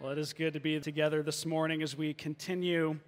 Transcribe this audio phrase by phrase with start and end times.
[0.00, 3.00] Well, it is good to be together this morning as we continue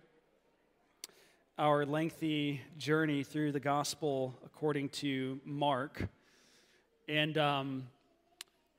[1.56, 6.08] our lengthy journey through the gospel according to Mark.
[7.08, 7.87] And um,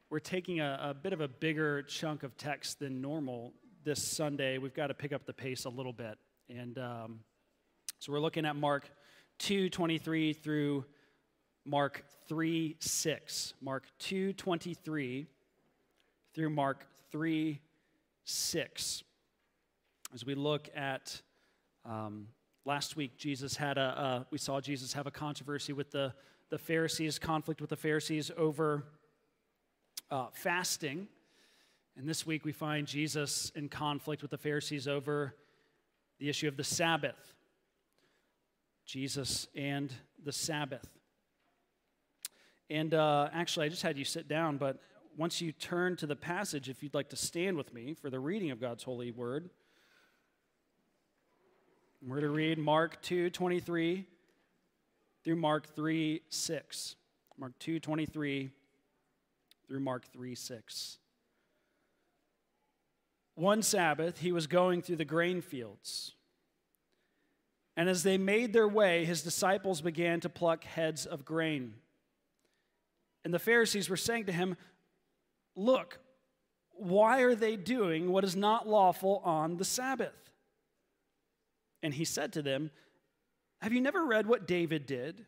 [0.10, 3.54] we're taking a, a, bit of a bigger chunk of text than normal
[3.86, 4.58] this Sunday.
[4.58, 6.18] We've got to pick up the pace a little bit.
[6.50, 7.20] And um,
[8.00, 8.92] so we're looking at Mark
[9.40, 10.84] 2 23 through
[11.64, 13.54] Mark 3 6.
[13.62, 15.28] Mark 2 23
[16.34, 17.62] through Mark 3
[18.24, 19.04] 6.
[20.14, 21.22] As we look at
[21.86, 22.28] um,
[22.66, 26.14] last week, Jesus had a, uh, we saw Jesus have a controversy with the,
[26.50, 28.84] the Pharisees, conflict with the Pharisees over
[30.10, 31.08] uh, fasting.
[31.98, 35.36] And this week we find Jesus in conflict with the Pharisees over
[36.20, 37.34] the issue of the Sabbath.
[38.86, 39.94] Jesus and
[40.24, 40.86] the Sabbath.
[42.70, 44.80] And uh, actually, I just had you sit down, but
[45.18, 48.20] once you turn to the passage, if you'd like to stand with me for the
[48.20, 49.50] reading of God's holy word,
[52.02, 54.06] we're going to read Mark 2 23
[55.24, 56.96] through Mark 3 6.
[57.38, 58.50] Mark 2 23
[59.68, 60.98] through Mark 3 6.
[63.36, 66.14] One Sabbath, he was going through the grain fields.
[67.78, 71.76] And as they made their way, his disciples began to pluck heads of grain.
[73.24, 74.58] And the Pharisees were saying to him,
[75.56, 76.00] Look,
[76.72, 80.32] why are they doing what is not lawful on the Sabbath?
[81.84, 82.72] And he said to them,
[83.62, 85.26] Have you never read what David did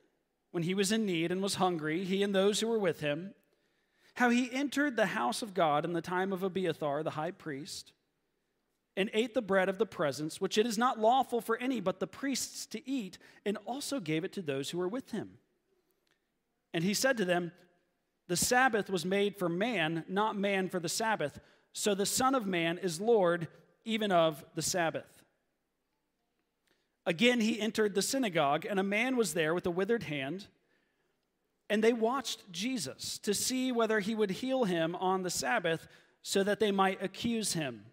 [0.52, 3.34] when he was in need and was hungry, he and those who were with him?
[4.16, 7.94] How he entered the house of God in the time of Abiathar, the high priest,
[8.96, 12.00] and ate the bread of the presence, which it is not lawful for any but
[12.00, 15.38] the priests to eat, and also gave it to those who were with him.
[16.74, 17.52] And he said to them,
[18.28, 21.40] the Sabbath was made for man, not man for the Sabbath.
[21.74, 23.48] So the Son of Man is Lord
[23.86, 25.24] even of the Sabbath.
[27.06, 30.48] Again, he entered the synagogue, and a man was there with a withered hand.
[31.70, 35.88] And they watched Jesus to see whether he would heal him on the Sabbath
[36.22, 37.86] so that they might accuse him.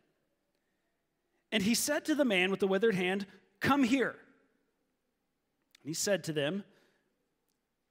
[1.50, 3.26] And he said to the man with the withered hand,
[3.58, 4.14] Come here.
[5.82, 6.64] And he said to them,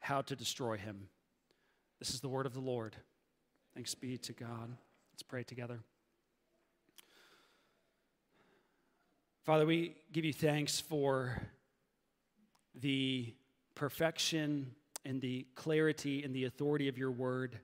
[0.00, 1.08] how to destroy him.
[1.98, 2.96] This is the word of the Lord.
[3.74, 4.76] Thanks be to God.
[5.12, 5.80] Let's pray together.
[9.44, 11.40] Father, we give you thanks for
[12.74, 13.34] the
[13.74, 17.58] perfection and the clarity and the authority of your word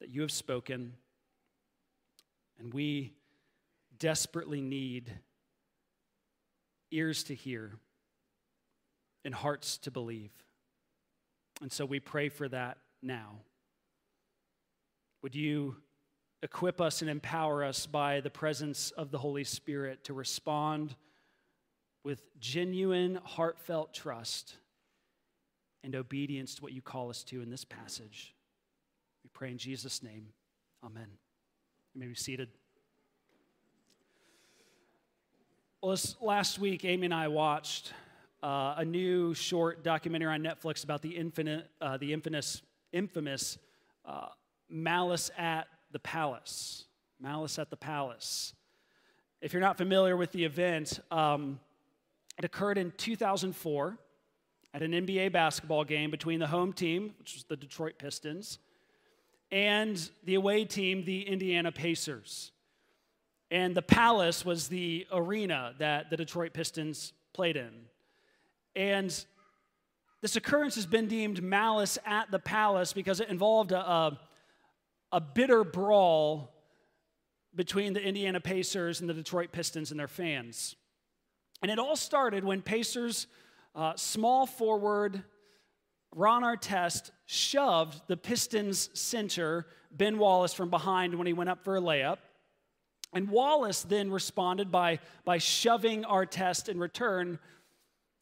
[0.00, 0.92] that you have spoken.
[2.58, 3.14] And we
[3.98, 5.12] desperately need
[6.90, 7.74] ears to hear
[9.24, 10.32] and hearts to believe.
[11.60, 13.40] And so we pray for that now.
[15.22, 15.76] Would you
[16.42, 20.94] equip us and empower us by the presence of the Holy Spirit to respond
[22.04, 24.54] with genuine, heartfelt trust
[25.82, 28.34] and obedience to what you call us to in this passage?
[29.24, 30.28] We pray in Jesus' name.
[30.84, 31.08] Amen.
[31.94, 32.48] You may be seated.
[35.82, 37.92] Well, last week, Amy and I watched
[38.42, 42.62] uh, a new short documentary on Netflix about the infinite, uh, the infamous,
[42.92, 43.58] infamous
[44.04, 44.28] uh,
[44.68, 46.84] Malice at the Palace.
[47.20, 48.54] Malice at the Palace.
[49.40, 51.60] If you're not familiar with the event, um,
[52.38, 53.98] it occurred in 2004
[54.74, 58.58] at an NBA basketball game between the home team, which was the Detroit Pistons,
[59.50, 62.52] and the away team, the Indiana Pacers.
[63.50, 67.70] And the Palace was the arena that the Detroit Pistons played in.
[68.76, 69.24] And
[70.20, 74.20] this occurrence has been deemed malice at the palace because it involved a, a,
[75.12, 76.52] a bitter brawl
[77.54, 80.76] between the Indiana Pacers and the Detroit Pistons and their fans.
[81.62, 83.26] And it all started when Pacers
[83.74, 85.22] uh, small forward
[86.14, 91.76] Ron Artest shoved the Pistons center, Ben Wallace, from behind when he went up for
[91.76, 92.18] a layup.
[93.12, 97.38] And Wallace then responded by, by shoving Artest in return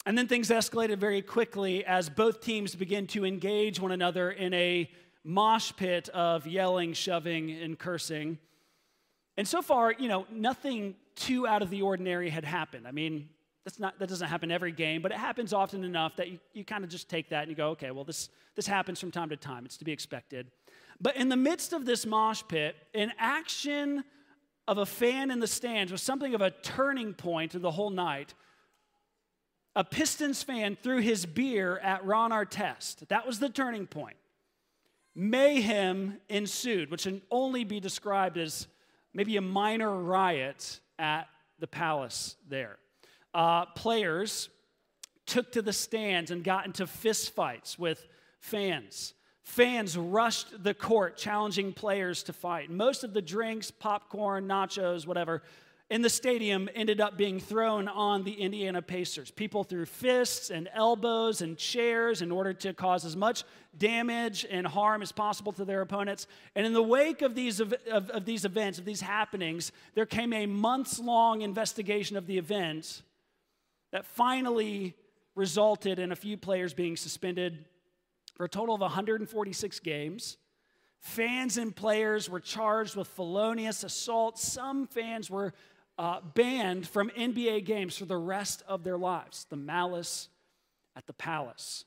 [0.07, 4.53] and then things escalated very quickly as both teams began to engage one another in
[4.53, 4.89] a
[5.25, 8.37] mosh pit of yelling, shoving, and cursing.
[9.35, 12.87] And so far, you know, nothing too out of the ordinary had happened.
[12.87, 13.27] I mean,
[13.65, 16.63] that's not, that doesn't happen every game, but it happens often enough that you, you
[16.63, 19.27] kind of just take that and you go, okay, well, this, this happens from time
[19.27, 19.65] to time.
[19.65, 20.47] It's to be expected.
[21.01, 24.05] But in the midst of this mosh pit, an action
[24.69, 27.89] of a fan in the stands was something of a turning point of the whole
[27.89, 28.33] night.
[29.77, 33.07] A Pistons fan threw his beer at Ron Artest.
[33.09, 34.17] That was the turning point.
[35.13, 38.65] Mayhem ensued, which can only be described as
[39.13, 41.27] maybe a minor riot at
[41.59, 42.79] the palace there.
[43.35, 44.49] Uh, players
[45.27, 48.07] took to the stands and got into fistfights with
[48.39, 49.13] fans.
[49.43, 52.71] Fans rushed the court, challenging players to fight.
[52.71, 55.43] Most of the drinks, popcorn, nachos, whatever,
[55.89, 59.31] in the stadium ended up being thrown on the Indiana Pacers.
[59.31, 63.45] People threw fists and elbows and chairs in order to cause as much
[63.77, 66.27] damage and harm as possible to their opponents.
[66.55, 70.33] And in the wake of these, of, of, these events, of these happenings, there came
[70.33, 73.01] a months long investigation of the event
[73.91, 74.93] that finally
[75.35, 77.63] resulted in a few players being suspended
[78.35, 80.37] for a total of 146 games.
[80.99, 84.37] Fans and players were charged with felonious assault.
[84.37, 85.53] Some fans were
[85.97, 89.45] uh, banned from NBA games for the rest of their lives.
[89.49, 90.29] The malice
[90.95, 91.85] at the palace.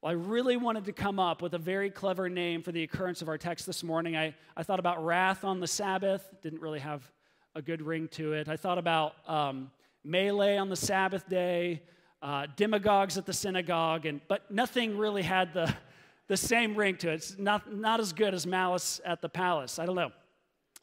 [0.00, 3.22] Well, I really wanted to come up with a very clever name for the occurrence
[3.22, 4.16] of our text this morning.
[4.16, 7.10] I, I thought about wrath on the Sabbath, didn't really have
[7.54, 8.48] a good ring to it.
[8.48, 9.70] I thought about um,
[10.04, 11.82] melee on the Sabbath day
[12.20, 15.74] uh, demagogues at the synagogue, and, but nothing really had the,
[16.28, 17.14] the same ring to it.
[17.14, 19.78] It's not, not as good as malice at the palace.
[19.78, 20.12] I don't know.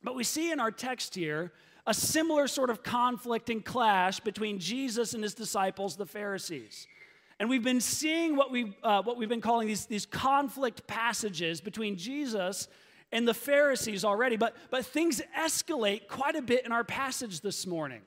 [0.04, 1.52] But we see in our text here
[1.86, 6.88] a similar sort of conflict and clash between Jesus and his disciples, the Pharisees.
[7.40, 11.60] And we've been seeing what, we, uh, what we've been calling these, these conflict passages
[11.60, 12.68] between Jesus
[13.12, 17.66] and the Pharisees already, but, but things escalate quite a bit in our passage this
[17.66, 18.02] morning.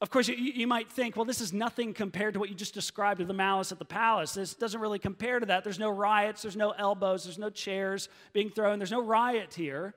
[0.00, 2.74] Of course, you, you, might think, well, this is nothing compared to what you just
[2.74, 4.34] described of the malice at the palace.
[4.34, 5.64] This doesn't really compare to that.
[5.64, 9.94] There's no riots, there's no elbows, there's no chairs being thrown, there's no riot here.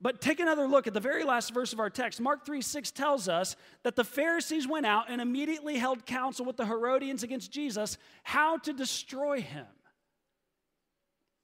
[0.00, 2.20] But take another look at the very last verse of our text.
[2.20, 6.56] Mark 3 6 tells us that the Pharisees went out and immediately held counsel with
[6.56, 9.66] the Herodians against Jesus how to destroy him.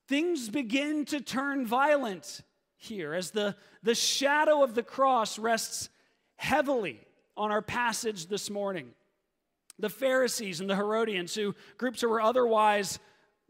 [0.09, 2.43] Things begin to turn violent
[2.77, 5.89] here as the, the shadow of the cross rests
[6.37, 7.01] heavily
[7.37, 8.91] on our passage this morning.
[9.79, 12.99] The Pharisees and the Herodians, who groups who were otherwise,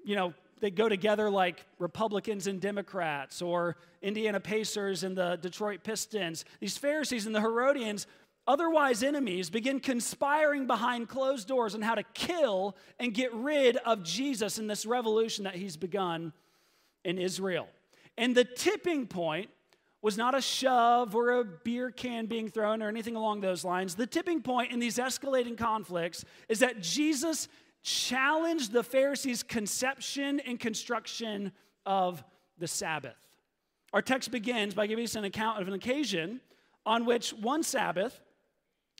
[0.04, 5.82] you know, they go together like Republicans and Democrats or Indiana Pacers and the Detroit
[5.82, 6.44] Pistons.
[6.60, 8.06] These Pharisees and the Herodians,
[8.46, 14.04] otherwise enemies, begin conspiring behind closed doors on how to kill and get rid of
[14.04, 16.32] Jesus in this revolution that he's begun
[17.04, 17.68] in Israel.
[18.16, 19.50] And the tipping point
[20.00, 23.96] was not a shove or a beer can being thrown or anything along those lines.
[23.96, 27.48] The tipping point in these escalating conflicts is that Jesus
[27.82, 31.52] challenged the Pharisees' conception and construction
[31.84, 32.22] of
[32.58, 33.16] the Sabbath.
[33.92, 36.40] Our text begins by giving us an account of an occasion
[36.86, 38.20] on which one Sabbath,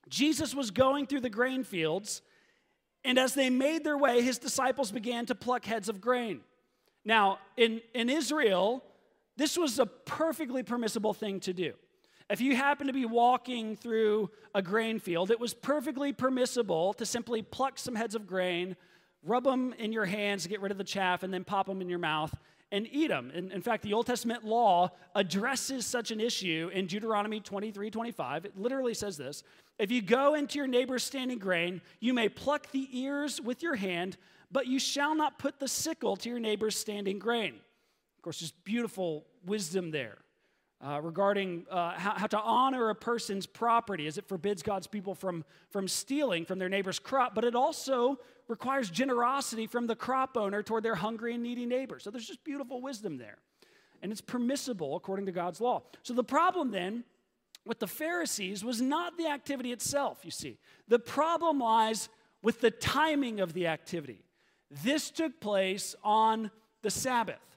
[0.09, 2.23] Jesus was going through the grain fields,
[3.05, 6.41] and as they made their way, his disciples began to pluck heads of grain.
[7.05, 8.85] Now, in, in Israel,
[9.37, 11.73] this was a perfectly permissible thing to do.
[12.31, 17.07] If you happen to be walking through a grain field, it was perfectly permissible to
[17.07, 18.77] simply pluck some heads of grain,
[19.23, 21.81] rub them in your hands to get rid of the chaff, and then pop them
[21.81, 22.35] in your mouth
[22.73, 23.31] and eat them.
[23.35, 28.47] In, in fact, the Old Testament law addresses such an issue in Deuteronomy 23 25.
[28.47, 29.45] It literally says this
[29.79, 33.77] If you go into your neighbor's standing grain, you may pluck the ears with your
[33.77, 34.17] hand,
[34.51, 37.55] but you shall not put the sickle to your neighbor's standing grain.
[38.17, 40.19] Of course, there's beautiful wisdom there
[40.85, 45.15] uh, regarding uh, how, how, to honor a person's property as it forbids God's people
[45.15, 50.37] from, from stealing from their neighbor's crop, but it also requires generosity from the crop
[50.37, 51.99] owner toward their hungry and needy neighbor.
[52.01, 53.39] So there's just beautiful wisdom there.
[54.03, 55.83] And it's permissible according to God's law.
[56.03, 57.05] So the problem then
[57.65, 60.59] with the Pharisees was not the activity itself, you see.
[60.89, 62.09] The problem lies
[62.43, 64.25] with the timing of the activity.
[64.83, 66.51] This took place on
[66.83, 67.52] the Sabbath.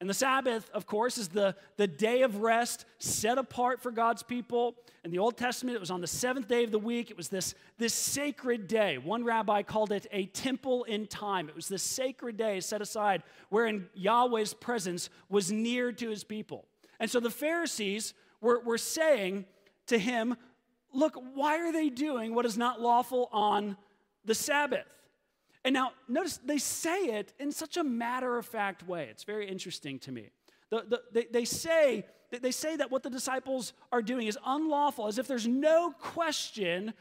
[0.00, 4.22] And the Sabbath, of course, is the, the day of rest set apart for God's
[4.22, 4.74] people.
[5.04, 7.10] In the Old Testament, it was on the seventh day of the week.
[7.10, 8.96] It was this, this sacred day.
[8.96, 11.50] One rabbi called it a temple in time.
[11.50, 16.64] It was this sacred day set aside wherein Yahweh's presence was near to his people.
[16.98, 19.44] And so the Pharisees were, were saying
[19.88, 20.34] to him,
[20.92, 23.76] Look, why are they doing what is not lawful on
[24.24, 24.86] the Sabbath?
[25.64, 29.08] And now, notice they say it in such a matter of fact way.
[29.10, 30.30] It's very interesting to me.
[30.70, 35.06] The, the, they, they, say, they say that what the disciples are doing is unlawful,
[35.06, 36.94] as if there's no question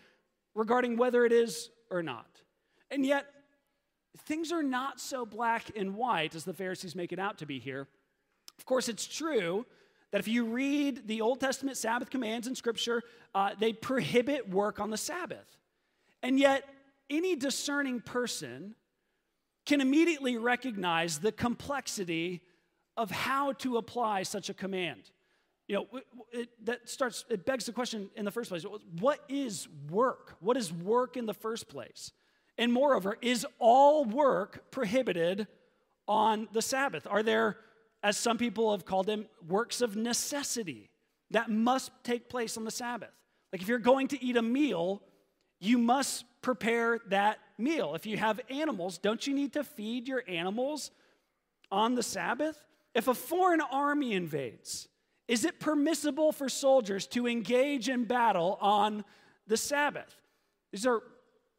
[0.56, 2.42] regarding whether it is or not.
[2.92, 3.28] And yet,
[4.25, 7.60] things are not so black and white as the Pharisees make it out to be
[7.60, 7.88] here.
[8.58, 9.66] Of course, it's true
[10.12, 14.80] that if you read the Old Testament Sabbath commands in Scripture, uh, they prohibit work
[14.80, 15.58] on the Sabbath.
[16.24, 16.66] And yet,
[17.10, 18.75] any discerning person
[19.66, 22.42] can immediately recognize the complexity
[22.98, 25.12] of how to apply such a command.
[25.68, 25.88] You know,
[26.32, 28.66] it, that starts, it begs the question in the first place
[29.00, 30.36] what is work?
[30.39, 32.12] What is work in the first place?
[32.58, 35.48] And moreover, is all work prohibited
[36.08, 37.08] on the Sabbath?
[37.08, 37.58] Are there,
[38.04, 40.89] as some people have called them, works of necessity
[41.32, 43.13] that must take place on the Sabbath?
[43.54, 45.04] Like if you're going to eat a meal,
[45.60, 47.96] you must prepare that meal.
[47.96, 50.92] If you have animals, don't you need to feed your animals
[51.72, 52.66] on the Sabbath?
[52.96, 54.88] If a foreign army invades,
[55.28, 59.04] is it permissible for soldiers to engage in battle on
[59.48, 60.16] the Sabbath?
[60.72, 61.01] These are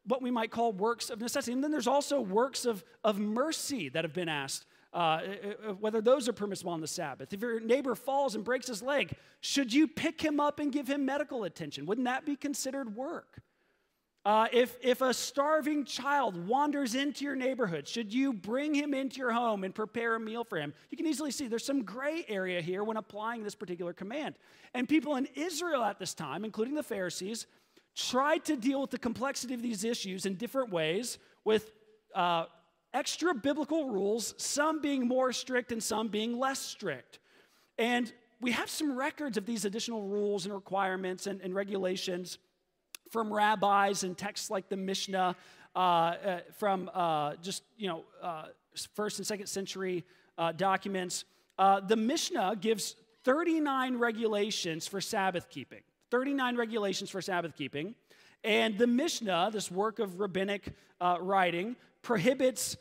[0.05, 1.53] what we might call works of necessity.
[1.53, 5.21] And then there's also works of, of mercy that have been asked, uh,
[5.79, 7.31] whether those are permissible on the Sabbath.
[7.33, 10.87] If your neighbor falls and breaks his leg, should you pick him up and give
[10.87, 11.85] him medical attention?
[11.85, 13.41] Wouldn't that be considered work?
[14.23, 19.17] Uh, if, if a starving child wanders into your neighborhood, should you bring him into
[19.17, 20.73] your home and prepare a meal for him?
[20.91, 24.35] You can easily see there's some gray area here when applying this particular command.
[24.75, 27.47] And people in Israel at this time, including the Pharisees,
[27.95, 31.71] tried to deal with the complexity of these issues in different ways with
[32.13, 32.45] uh,
[32.93, 37.17] extra biblical rules, some being more strict and some being less strict.
[37.79, 42.37] And we have some records of these additional rules and requirements and, and regulations
[43.11, 45.35] from rabbis and texts like the Mishnah,
[45.75, 48.45] uh, uh, from uh, just, you know, uh,
[48.95, 50.03] first and second century
[50.37, 51.25] uh, documents.
[51.59, 55.81] Uh, the Mishnah gives 39 regulations for Sabbath keeping.
[56.09, 57.95] 39 regulations for Sabbath keeping.
[58.43, 60.73] And the Mishnah, this work of rabbinic
[61.19, 62.75] writing, prohibits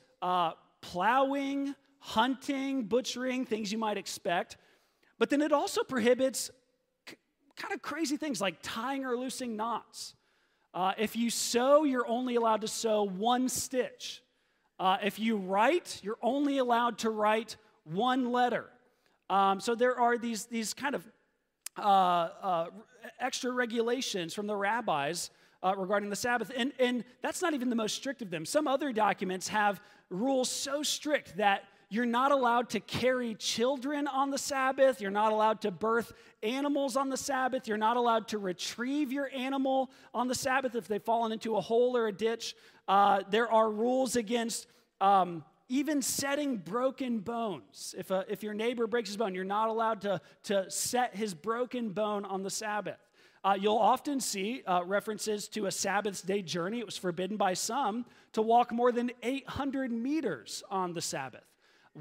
[0.81, 4.57] plowing, hunting, butchering, things you might expect.
[5.19, 6.51] But then it also prohibits
[7.61, 10.15] kind of crazy things like tying or loosing knots.
[10.73, 14.23] Uh, if you sew, you're only allowed to sew one stitch.
[14.79, 18.67] Uh, if you write, you're only allowed to write one letter.
[19.29, 21.07] Um, so there are these, these kind of
[21.77, 22.67] uh, uh
[23.21, 25.31] extra regulations from the rabbis
[25.62, 26.50] uh, regarding the Sabbath.
[26.57, 28.45] And, and that's not even the most strict of them.
[28.45, 34.30] Some other documents have rules so strict that you're not allowed to carry children on
[34.30, 35.00] the Sabbath.
[35.00, 37.66] You're not allowed to birth animals on the Sabbath.
[37.66, 41.61] You're not allowed to retrieve your animal on the Sabbath if they've fallen into a
[41.61, 42.54] hole or a ditch.
[42.87, 44.68] Uh, there are rules against
[45.00, 47.92] um, even setting broken bones.
[47.99, 51.35] If, a, if your neighbor breaks his bone, you're not allowed to, to set his
[51.35, 53.00] broken bone on the Sabbath.
[53.42, 56.78] Uh, you'll often see uh, references to a Sabbath day journey.
[56.78, 61.50] It was forbidden by some to walk more than 800 meters on the Sabbath.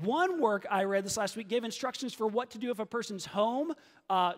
[0.02, 2.86] One work I read this last week gave instructions for what to do if a
[2.86, 3.74] person's home
[4.10, 4.34] uh,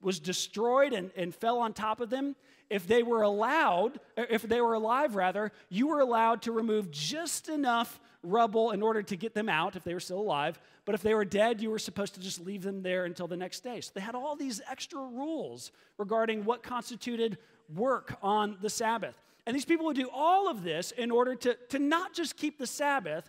[0.00, 2.36] was destroyed and, and fell on top of them.
[2.68, 7.48] If they were allowed, if they were alive rather, you were allowed to remove just
[7.48, 10.58] enough rubble in order to get them out if they were still alive.
[10.84, 13.36] But if they were dead, you were supposed to just leave them there until the
[13.36, 13.80] next day.
[13.80, 17.38] So they had all these extra rules regarding what constituted
[17.74, 19.14] work on the Sabbath.
[19.46, 22.58] And these people would do all of this in order to, to not just keep
[22.58, 23.28] the Sabbath,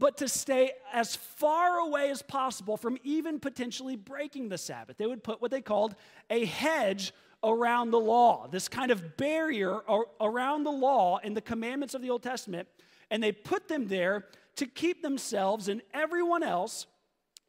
[0.00, 4.96] but to stay as far away as possible from even potentially breaking the Sabbath.
[4.96, 5.94] They would put what they called
[6.30, 7.12] a hedge
[7.44, 9.80] around the law, this kind of barrier
[10.20, 12.66] around the law and the commandments of the Old Testament,
[13.10, 14.26] and they put them there
[14.56, 16.86] to keep themselves and everyone else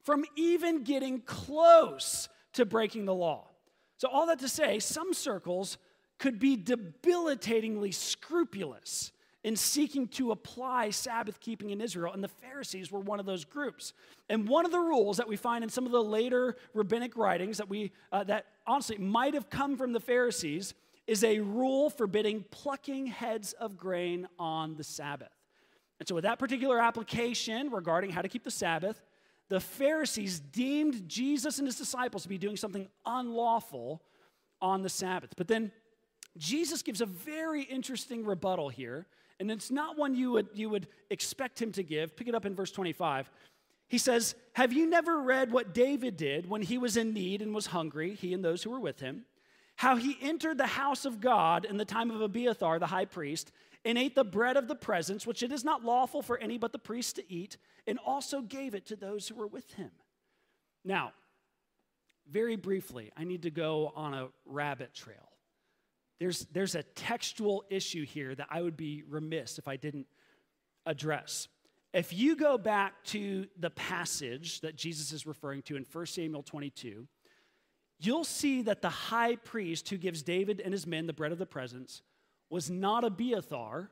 [0.04, 3.48] from even getting close to breaking the law.
[3.98, 5.78] So, all that to say, some circles
[6.18, 9.12] could be debilitatingly scrupulous
[9.44, 13.44] in seeking to apply Sabbath keeping in Israel, and the Pharisees were one of those
[13.44, 13.94] groups.
[14.30, 17.58] And one of the rules that we find in some of the later rabbinic writings
[17.58, 20.74] that we uh, that honestly might have come from the Pharisees
[21.08, 25.32] is a rule forbidding plucking heads of grain on the Sabbath.
[26.00, 29.02] And so, with that particular application regarding how to keep the Sabbath,
[29.50, 34.02] the Pharisees deemed Jesus and his disciples to be doing something unlawful
[34.62, 35.34] on the Sabbath.
[35.36, 35.72] But then
[36.38, 39.08] Jesus gives a very interesting rebuttal here
[39.42, 42.16] and it's not one you would, you would expect him to give.
[42.16, 43.30] Pick it up in verse 25.
[43.90, 47.54] He says, Have you never read what David did when he was in need and
[47.54, 49.26] was hungry, he and those who were with him?
[49.78, 53.52] How he entered the house of God in the time of Abiathar, the high priest,
[53.84, 56.72] and ate the bread of the presence, which it is not lawful for any but
[56.72, 57.58] the priest to eat,
[57.88, 59.90] and also gave it to those who were with him.
[60.86, 61.14] Now,
[62.30, 65.31] very briefly, I need to go on a rabbit trail.
[66.22, 70.06] There's, there's a textual issue here that I would be remiss if I didn't
[70.86, 71.48] address.
[71.96, 76.44] If you go back to the passage that Jesus is referring to in 1 Samuel
[76.44, 77.08] 22,
[77.98, 81.40] you'll see that the high priest who gives David and his men the bread of
[81.40, 82.04] the presence
[82.52, 83.90] was not Abiathar,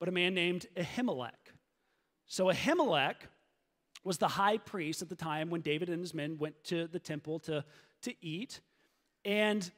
[0.00, 1.30] but a man named Ahimelech.
[2.26, 3.28] So Ahimelech
[4.02, 6.98] was the high priest at the time when David and his men went to the
[6.98, 7.64] temple to,
[8.00, 8.60] to eat.
[9.24, 9.70] And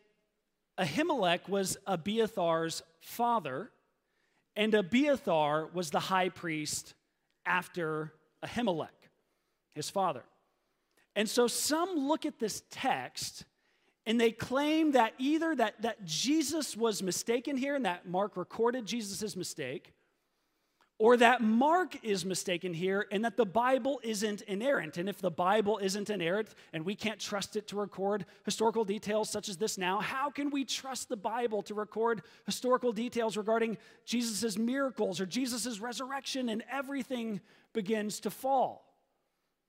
[0.78, 3.70] Ahimelech was Abiathar's father,
[4.56, 6.94] and Abiathar was the high priest
[7.46, 8.12] after
[8.44, 8.88] Ahimelech,
[9.74, 10.24] his father.
[11.16, 13.44] And so some look at this text
[14.06, 18.84] and they claim that either that, that Jesus was mistaken here and that Mark recorded
[18.84, 19.93] Jesus' mistake,
[20.98, 24.96] or that Mark is mistaken here and that the Bible isn't inerrant.
[24.96, 29.28] And if the Bible isn't inerrant and we can't trust it to record historical details
[29.28, 33.76] such as this now, how can we trust the Bible to record historical details regarding
[34.04, 37.40] Jesus' miracles or Jesus' resurrection and everything
[37.72, 38.94] begins to fall?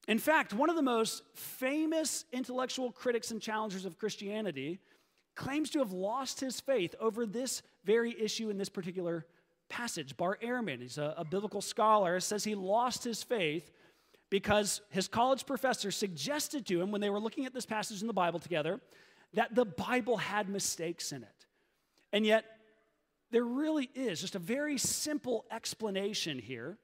[0.07, 4.79] In fact, one of the most famous intellectual critics and challengers of Christianity
[5.33, 9.25] claims to have lost his faith over this very issue in this particular
[9.69, 10.17] passage.
[10.17, 13.71] Bart Ehrman, he's a, a biblical scholar, says he lost his faith
[14.29, 18.07] because his college professor suggested to him when they were looking at this passage in
[18.07, 18.79] the Bible together
[19.33, 21.45] that the Bible had mistakes in it.
[22.13, 22.45] And yet,
[23.31, 26.77] there really is just a very simple explanation here.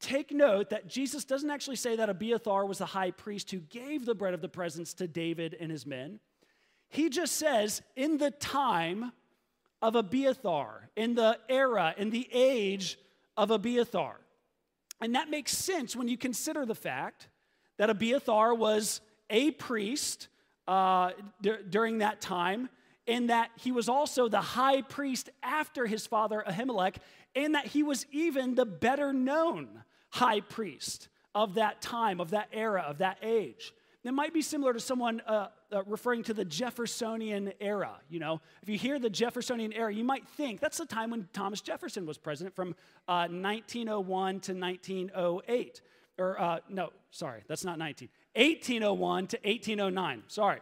[0.00, 4.04] Take note that Jesus doesn't actually say that Abiathar was the high priest who gave
[4.04, 6.20] the bread of the presence to David and his men.
[6.88, 9.12] He just says, in the time
[9.82, 12.98] of Abiathar, in the era, in the age
[13.36, 14.16] of Abiathar.
[15.00, 17.28] And that makes sense when you consider the fact
[17.78, 20.28] that Abiathar was a priest
[20.68, 21.10] uh,
[21.40, 22.68] d- during that time,
[23.08, 26.96] and that he was also the high priest after his father Ahimelech,
[27.34, 32.48] and that he was even the better known high priest of that time, of that
[32.52, 33.72] era, of that age.
[34.04, 37.92] It might be similar to someone uh, uh, referring to the Jeffersonian era.
[38.08, 41.28] You know, if you hear the Jeffersonian era, you might think that's the time when
[41.32, 42.74] Thomas Jefferson was president from
[43.06, 45.80] uh, 1901 to 1908.
[46.18, 48.08] Or, uh, no, sorry, that's not 19.
[48.34, 50.60] 1801 to 1809, sorry.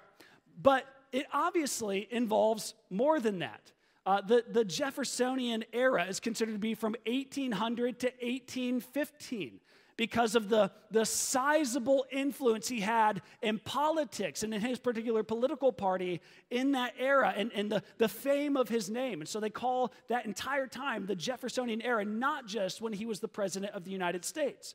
[0.61, 3.73] But it obviously involves more than that.
[4.05, 9.61] Uh, the, the Jeffersonian era is considered to be from 1800 to 1815
[10.01, 15.71] because of the, the sizable influence he had in politics and in his particular political
[15.71, 19.21] party in that era and, and the, the fame of his name.
[19.21, 23.21] And so they call that entire time the Jeffersonian era, not just when he was
[23.21, 24.75] the president of the United States.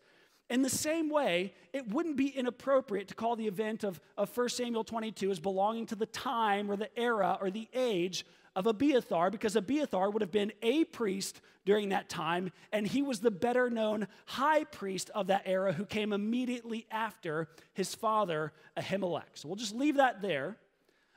[0.51, 4.49] In the same way, it wouldn't be inappropriate to call the event of, of 1
[4.49, 9.29] Samuel 22 as belonging to the time or the era or the age of Abiathar
[9.29, 13.69] because Abiathar would have been a priest during that time, and he was the better
[13.69, 19.23] known high priest of that era who came immediately after his father Ahimelech.
[19.33, 20.57] So we'll just leave that there.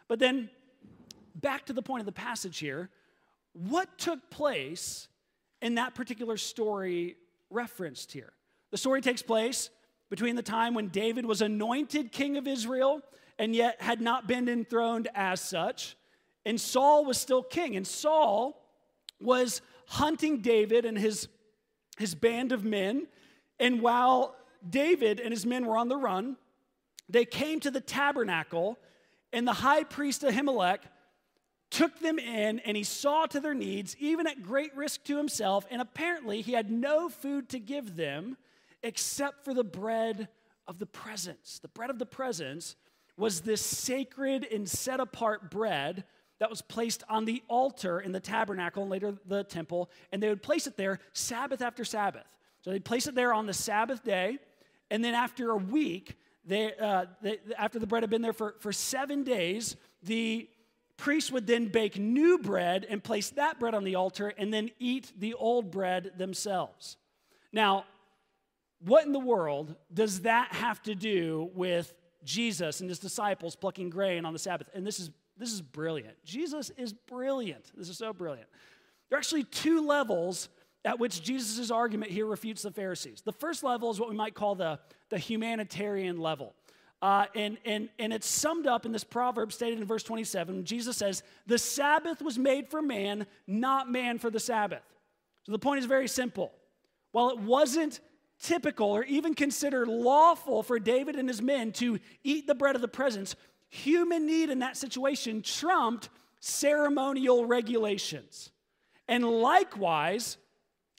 [0.09, 0.49] But then
[1.35, 2.91] back to the point of the passage here
[3.53, 5.09] what took place
[5.61, 7.17] in that particular story
[7.51, 8.33] referenced here?
[8.71, 9.71] The story takes place
[10.11, 13.03] between the time when David was anointed king of Israel
[13.39, 15.97] and yet had not been enthroned as such
[16.45, 17.77] and Saul was still king.
[17.77, 18.61] And Saul
[19.21, 21.29] was hunting David and his,
[21.99, 23.07] his band of men.
[23.59, 24.37] And while
[24.69, 26.37] David and his men were on the run,
[27.09, 28.79] they came to the tabernacle,
[29.33, 30.81] and the high priest Ahimelech
[31.71, 35.67] took them in, and he saw to their needs, even at great risk to himself.
[35.71, 38.37] And apparently, he had no food to give them
[38.83, 40.29] except for the bread
[40.67, 41.59] of the presence.
[41.61, 42.77] The bread of the presence
[43.17, 46.05] was this sacred and set apart bread
[46.39, 50.29] that was placed on the altar in the tabernacle and later the temple, and they
[50.29, 52.27] would place it there Sabbath after Sabbath.
[52.63, 54.39] So they'd place it there on the Sabbath day,
[54.91, 58.55] and then after a week, they, uh, they, after the bread had been there for,
[58.61, 60.49] for seven days, the
[60.97, 64.71] priest would then bake new bread and place that bread on the altar and then
[64.79, 66.97] eat the old bread themselves.
[67.53, 67.85] Now,
[68.85, 73.91] what in the world does that have to do with Jesus and his disciples plucking
[73.91, 74.69] grain on the Sabbath?
[74.75, 76.17] And this is this is brilliant.
[76.25, 77.71] Jesus is brilliant.
[77.77, 78.49] This is so brilliant.
[79.09, 80.49] There are actually two levels
[80.85, 83.23] at which Jesus' argument here refutes the Pharisees.
[83.25, 84.79] The first level is what we might call the,
[85.11, 86.55] the humanitarian level.
[87.01, 90.65] Uh, and, and, and it's summed up in this proverb stated in verse 27.
[90.65, 94.83] Jesus says, The Sabbath was made for man, not man for the Sabbath.
[95.45, 96.53] So the point is very simple.
[97.13, 98.01] While it wasn't
[98.41, 102.83] typical or even considered lawful for David and his men to eat the bread of
[102.83, 103.37] the presence,
[103.69, 106.09] human need in that situation trumped
[106.41, 108.51] ceremonial regulations.
[109.07, 110.37] And likewise,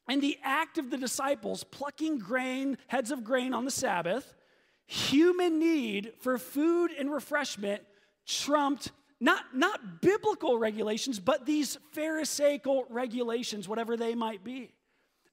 [0.10, 4.36] in the act of the disciples plucking grain, heads of grain on the Sabbath,
[4.88, 7.84] human need for food and refreshment
[8.25, 14.71] trumped not, not biblical regulations, but these Pharisaical regulations, whatever they might be.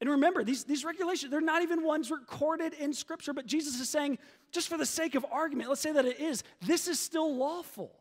[0.00, 3.88] And remember, these, these regulations, they're not even ones recorded in Scripture, but Jesus is
[3.88, 4.18] saying,
[4.52, 7.92] just for the sake of argument, let's say that it is, this is still lawful.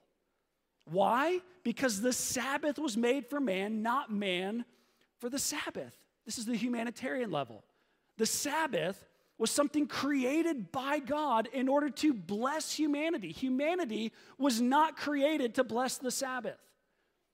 [0.85, 1.39] Why?
[1.63, 4.65] Because the Sabbath was made for man, not man
[5.19, 5.97] for the Sabbath.
[6.25, 7.63] This is the humanitarian level.
[8.17, 9.05] The Sabbath
[9.37, 13.31] was something created by God in order to bless humanity.
[13.31, 16.59] Humanity was not created to bless the Sabbath.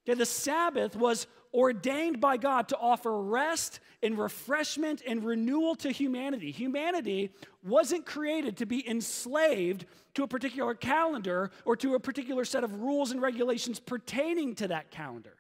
[0.07, 5.91] Okay, the Sabbath was ordained by God to offer rest and refreshment and renewal to
[5.91, 6.51] humanity.
[6.51, 7.31] Humanity
[7.63, 12.81] wasn't created to be enslaved to a particular calendar or to a particular set of
[12.81, 15.35] rules and regulations pertaining to that calendar.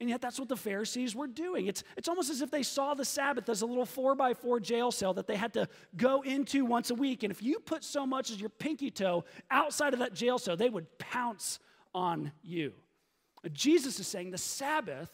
[0.00, 1.66] And yet, that's what the Pharisees were doing.
[1.66, 4.58] It's, it's almost as if they saw the Sabbath as a little four by four
[4.58, 7.22] jail cell that they had to go into once a week.
[7.22, 10.56] And if you put so much as your pinky toe outside of that jail cell,
[10.56, 11.58] they would pounce
[11.94, 12.72] on you.
[13.52, 15.10] Jesus is saying the Sabbath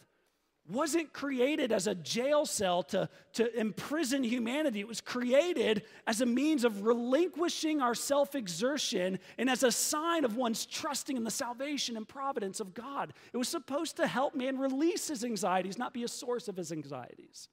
[0.69, 4.81] wasn't created as a jail cell to, to imprison humanity.
[4.81, 10.25] It was created as a means of relinquishing our self exertion and as a sign
[10.25, 13.13] of one's trusting in the salvation and providence of God.
[13.33, 16.73] It was supposed to help man release his anxieties, not be a source of his
[16.73, 17.49] anxieties.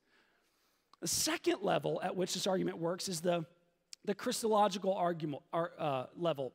[1.02, 3.46] The second level at which this argument works is the,
[4.06, 6.54] the Christological argument, uh, level.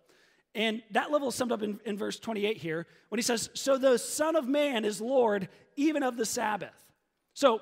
[0.58, 3.78] And that level is summed up in, in verse 28 here when he says, So
[3.78, 6.74] the Son of Man is Lord even of the Sabbath.
[7.32, 7.60] So,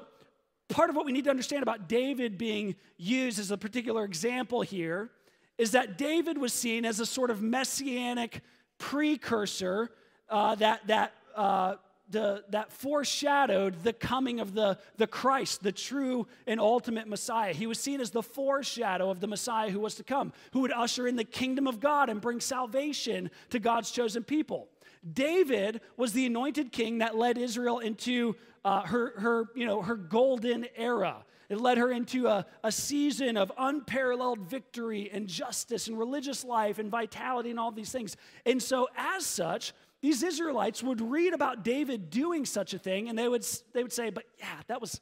[0.70, 4.62] part of what we need to understand about David being used as a particular example
[4.62, 5.10] here
[5.58, 8.40] is that David was seen as a sort of messianic
[8.78, 9.90] precursor
[10.30, 11.74] uh, that, that uh,
[12.10, 17.52] the, that foreshadowed the coming of the, the Christ, the true and ultimate Messiah.
[17.52, 20.72] He was seen as the foreshadow of the Messiah who was to come, who would
[20.72, 24.68] usher in the kingdom of God and bring salvation to God's chosen people.
[25.12, 29.96] David was the anointed king that led Israel into uh, her, her, you know, her
[29.96, 31.24] golden era.
[31.48, 36.80] It led her into a, a season of unparalleled victory and justice and religious life
[36.80, 38.16] and vitality and all these things.
[38.44, 39.72] And so, as such,
[40.06, 43.92] these Israelites would read about David doing such a thing, and they would, they would
[43.92, 45.00] say, But yeah, that was,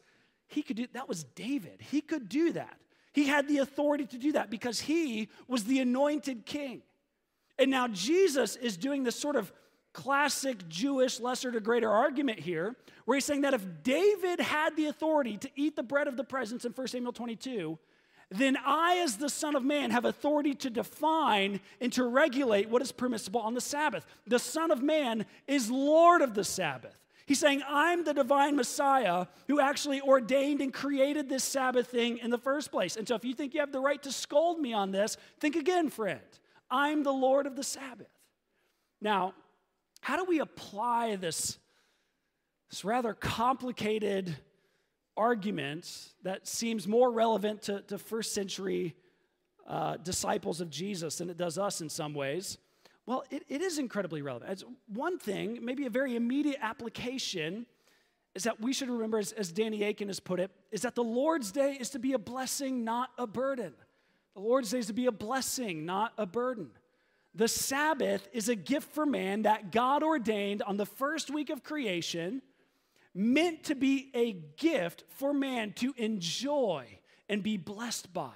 [0.49, 1.83] he could do, that was David.
[1.91, 2.79] He could do that.
[3.13, 6.81] He had the authority to do that because he was the anointed king.
[7.59, 9.53] And now Jesus is doing this sort of
[9.93, 14.87] classic Jewish lesser to greater argument here, where he's saying that if David had the
[14.87, 17.79] authority to eat the bread of the presence in 1 Samuel 22,
[18.31, 22.83] then I, as the Son of Man, have authority to define and to regulate what
[22.83, 24.07] is permissible on the Sabbath.
[24.27, 26.97] The Son of Man is Lord of the Sabbath.
[27.27, 32.31] He's saying, I'm the divine Messiah who actually ordained and created this Sabbath thing in
[32.31, 32.97] the first place.
[32.97, 35.57] And so, if you think you have the right to scold me on this, think
[35.57, 36.21] again, friend.
[36.71, 38.11] I'm the Lord of the Sabbath.
[39.01, 39.35] Now,
[40.01, 41.59] how do we apply this,
[42.69, 44.37] this rather complicated
[45.17, 48.95] argument that seems more relevant to, to first century
[49.67, 52.59] uh, disciples of Jesus than it does us in some ways.
[53.07, 54.51] Well, it, it is incredibly relevant.
[54.51, 57.67] It's one thing, maybe a very immediate application,
[58.35, 61.05] is that we should remember, as, as Danny Akin has put it, is that the
[61.05, 63.75] Lord's Day is to be a blessing, not a burden.
[64.35, 66.71] The Lord's Day is to be a blessing, not a burden.
[67.35, 71.63] The Sabbath is a gift for man that God ordained on the first week of
[71.63, 72.43] creation
[73.15, 76.87] meant to be a gift for man to enjoy
[77.29, 78.33] and be blessed by.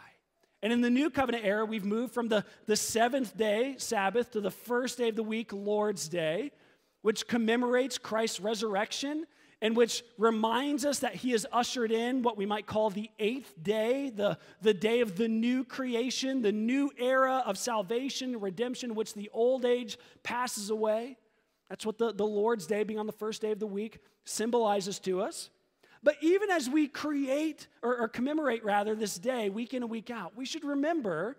[0.63, 4.41] And in the new covenant era, we've moved from the, the seventh day, Sabbath, to
[4.41, 6.53] the first day of the week, Lord's Day,
[7.03, 9.27] which commemorates Christ's resurrection
[9.61, 13.55] and which reminds us that he has ushered in what we might call the eighth
[13.61, 19.15] day, the, the day of the new creation, the new era of salvation, redemption, which
[19.15, 21.17] the old age passes away.
[21.69, 24.99] That's what the, the Lord's Day, being on the first day of the week, symbolizes
[25.01, 25.51] to us.
[26.03, 30.11] But even as we create or, or, commemorate, rather, this day, week in and week
[30.11, 31.37] out, we should remember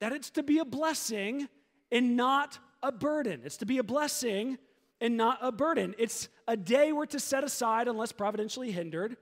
[0.00, 1.48] that it's to be a blessing
[1.90, 3.42] and not a burden.
[3.44, 4.58] It's to be a blessing
[5.00, 5.94] and not a burden.
[5.98, 9.16] It's a day we're to set aside, unless providentially hindered,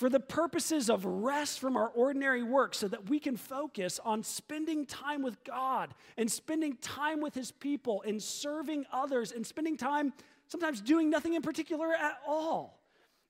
[0.00, 4.22] for the purposes of rest from our ordinary work so that we can focus on
[4.22, 9.76] spending time with God and spending time with His people and serving others and spending
[9.76, 10.14] time
[10.46, 12.80] sometimes doing nothing in particular at all.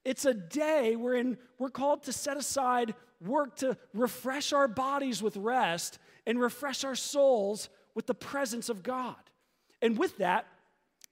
[0.04, 5.36] It's a day wherein we're called to set aside work to refresh our bodies with
[5.36, 9.16] rest and refresh our souls with the presence of God.
[9.82, 10.46] And with that,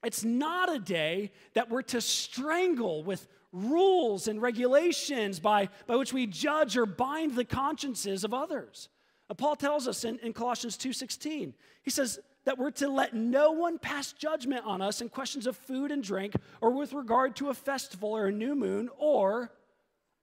[0.05, 6.13] it's not a day that we're to strangle with rules and regulations by, by which
[6.13, 8.89] we judge or bind the consciences of others.
[9.29, 13.51] Uh, Paul tells us in, in Colossians 2:16, he says that we're to let no
[13.51, 17.49] one pass judgment on us in questions of food and drink, or with regard to
[17.49, 19.51] a festival or a new moon or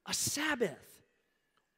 [0.07, 1.03] a Sabbath.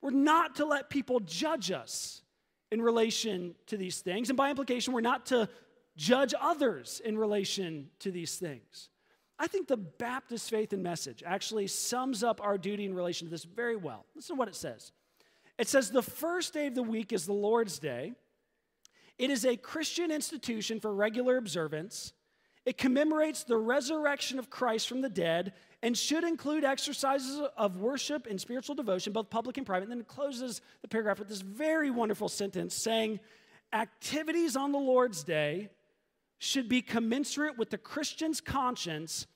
[0.01, 2.23] We're not to let people judge us
[2.71, 4.31] in relation to these things.
[4.31, 5.49] And by implication, we're not to
[5.97, 8.91] judge others in relation to these things.
[9.38, 13.31] I think the Baptist faith and message actually sums up our duty in relation to
[13.31, 14.05] this very well.
[14.14, 14.92] Listen to what it says.
[15.59, 18.14] It says, The first day of the week is the Lord's Day.
[19.18, 22.12] It is a Christian institution for regular observance.
[22.64, 28.27] It commemorates the resurrection of Christ from the dead and should include exercises of worship
[28.27, 29.85] and spiritual devotion, both public and private.
[29.85, 33.20] And then it closes the paragraph with this very wonderful sentence saying,
[33.72, 35.70] Activities on the Lord's Day
[36.38, 39.27] should be commensurate with the Christian's conscience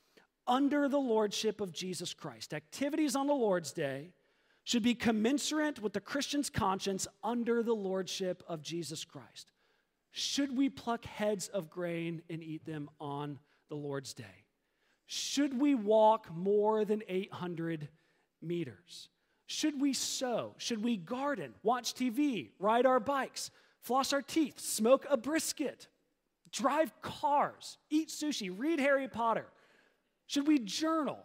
[0.47, 2.55] under the lordship of Jesus Christ.
[2.55, 4.11] Activities on the Lord's Day
[4.65, 9.51] should be commensurate with the Christian's conscience under the lordship of Jesus Christ.
[10.13, 13.39] Should we pluck heads of grain and eat them on
[13.69, 14.45] the Lord's Day?
[15.07, 17.89] Should we walk more than 800
[18.41, 19.09] meters?
[19.47, 20.55] Should we sow?
[20.59, 25.89] Should we garden, watch TV, ride our bikes, floss our teeth, smoke a brisket,
[26.53, 29.47] drive cars, eat sushi, read Harry Potter?
[30.27, 31.19] Should we journal?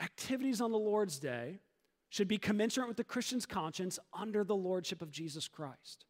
[0.00, 1.60] Activities on the Lord's Day
[2.08, 6.04] should be commensurate with the Christian's conscience under the lordship of Jesus Christ.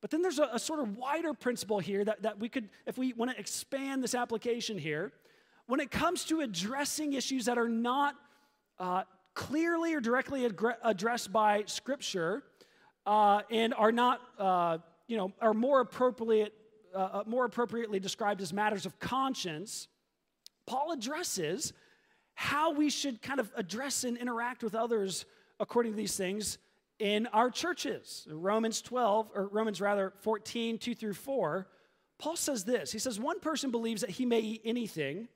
[0.00, 2.98] But then there's a, a sort of wider principle here that, that we could, if
[2.98, 5.12] we want to expand this application here,
[5.66, 8.16] when it comes to addressing issues that are not
[8.78, 9.02] uh,
[9.34, 12.42] clearly or directly ad- addressed by Scripture
[13.06, 16.52] uh, and are not, uh, you know, are more appropriate,
[16.94, 19.88] uh, uh, more appropriately described as matters of conscience,
[20.66, 21.72] Paul addresses
[22.34, 25.26] how we should kind of address and interact with others
[25.58, 26.58] according to these things
[26.98, 28.26] in our churches.
[28.30, 31.66] Romans 12, or Romans rather 14, 2 through 4,
[32.18, 32.92] Paul says this.
[32.92, 35.28] He says, One person believes that he may eat anything,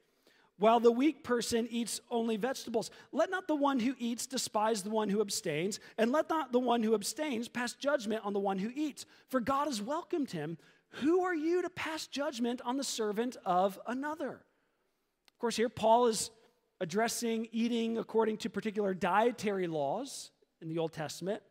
[0.59, 2.91] while the weak person eats only vegetables.
[3.11, 6.61] Let not the one who eats despise the one who abstains, and let not the
[6.61, 10.59] one who abstains pass judgment on the one who eats, for God has welcomed him.
[11.01, 14.31] Who are you to pass judgment on the servant of another?
[14.31, 16.31] Of course, here Paul is
[16.81, 20.31] addressing eating according to particular dietary laws
[20.61, 21.43] in the Old Testament.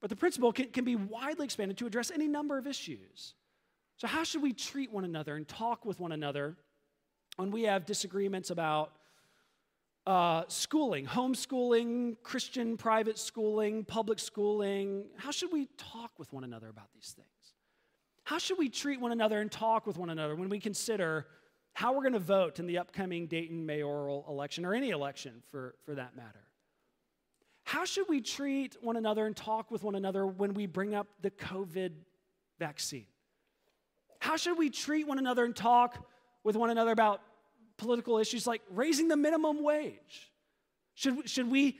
[0.00, 3.34] But the principle can, can be widely expanded to address any number of issues.
[3.96, 6.56] So, how should we treat one another and talk with one another
[7.36, 8.92] when we have disagreements about
[10.06, 15.04] uh, schooling, homeschooling, Christian private schooling, public schooling?
[15.16, 17.28] How should we talk with one another about these things?
[18.24, 21.26] How should we treat one another and talk with one another when we consider
[21.72, 25.74] how we're going to vote in the upcoming Dayton mayoral election or any election for,
[25.84, 26.44] for that matter?
[27.64, 31.06] How should we treat one another and talk with one another when we bring up
[31.22, 31.92] the COVID
[32.58, 33.06] vaccine?
[34.20, 36.04] How should we treat one another and talk
[36.44, 37.22] with one another about
[37.76, 40.32] political issues like raising the minimum wage?
[40.94, 41.78] Should, should we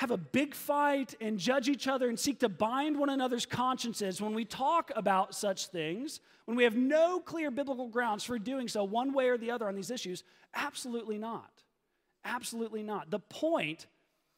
[0.00, 4.18] have a big fight and judge each other and seek to bind one another's consciences
[4.18, 8.66] when we talk about such things, when we have no clear biblical grounds for doing
[8.66, 10.24] so one way or the other on these issues?
[10.54, 11.50] Absolutely not.
[12.24, 13.10] Absolutely not.
[13.10, 13.88] The point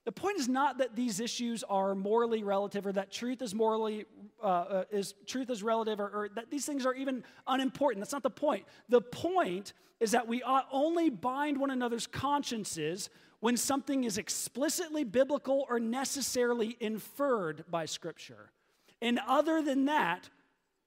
[0.05, 4.05] the point is not that these issues are morally relative or that truth is morally
[4.43, 8.01] uh, uh, is truth is relative or, or that these things are even unimportant.
[8.01, 8.65] That's not the point.
[8.89, 13.11] The point is that we ought only bind one another's consciences
[13.43, 18.53] when something is explicitly biblical or necessarily inferred by Scripture.
[19.01, 20.31] And other than that,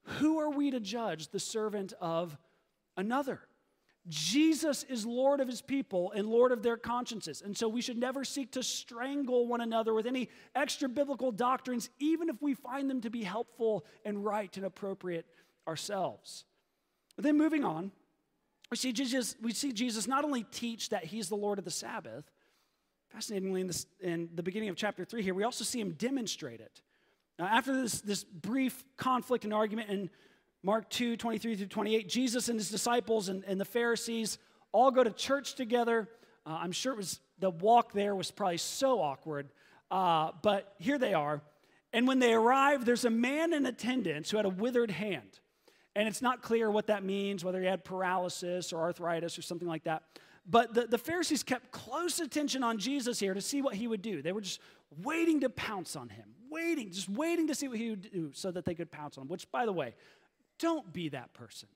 [0.04, 2.38] who are we to judge the servant of
[2.96, 3.42] another?
[4.08, 7.42] Jesus is Lord of his people and Lord of their consciences.
[7.42, 11.90] And so we should never seek to strangle one another with any extra biblical doctrines,
[12.00, 15.26] even if we find them to be helpful and right and appropriate
[15.68, 16.46] ourselves.
[17.18, 17.92] But then moving on,
[18.72, 21.72] we see Jesus, we see Jesus not only teach that he's the Lord of the
[21.72, 22.32] Sabbath,
[23.16, 26.60] fascinatingly, in, this, in the beginning of chapter 3 here, we also see him demonstrate
[26.60, 26.82] it.
[27.40, 30.10] Now, after this, this brief conflict and argument in
[30.64, 32.10] Mark 2 23 through 28.
[32.10, 34.38] Jesus and his disciples and, and the Pharisees
[34.74, 36.10] all go to church together.
[36.46, 39.48] Uh, I'm sure it was the walk there was probably so awkward,
[39.92, 41.42] uh, but here they are.
[41.94, 45.40] And when they arrive, there's a man in attendance who had a withered hand.
[45.96, 49.68] And it's not clear what that means, whether he had paralysis or arthritis or something
[49.68, 50.04] like that.
[50.48, 54.02] But the, the Pharisees kept close attention on Jesus here to see what he would
[54.02, 54.22] do.
[54.22, 54.60] They were just
[55.04, 58.52] waiting to pounce on him, waiting, just waiting to see what he would do so
[58.52, 59.28] that they could pounce on him.
[59.28, 59.96] Which, by the way,
[60.60, 61.68] don't be that person.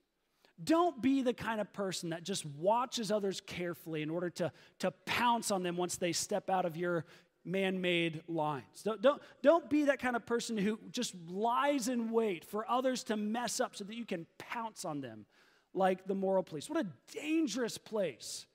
[0.64, 4.92] Don't be the kind of person that just watches others carefully in order to, to
[5.06, 7.06] pounce on them once they step out of your
[7.46, 8.84] man made lines.
[8.84, 13.04] Don't, don't, don't be that kind of person who just lies in wait for others
[13.06, 15.26] to mess up so that you can pounce on them
[15.74, 16.70] like the moral police.
[16.70, 18.46] What a dangerous place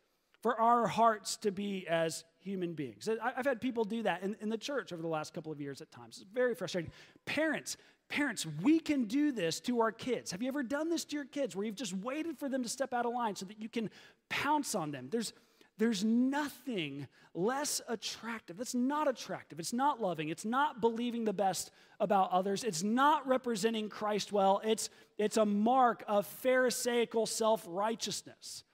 [0.44, 3.08] for our hearts to be as human beings.
[3.08, 5.80] I've had people do that in, in the church over the last couple of years
[5.80, 6.18] at times.
[6.18, 6.90] It's very frustrating.
[7.24, 7.78] Parents,
[8.10, 10.30] Parents, we can do this to our kids.
[10.32, 12.68] Have you ever done this to your kids where you've just waited for them to
[12.68, 13.88] step out of line so that you can
[14.28, 15.08] pounce on them?
[15.10, 15.32] There's,
[15.78, 18.58] there's nothing less attractive.
[18.58, 19.58] That's not attractive.
[19.58, 20.28] It's not loving.
[20.28, 22.64] It's not believing the best about others.
[22.64, 24.60] It's not representing Christ well.
[24.62, 28.64] It's, it's a mark of Pharisaical self righteousness.